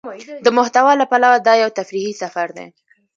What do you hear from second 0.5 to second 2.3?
محتوا له پلوه دا يو تفريحي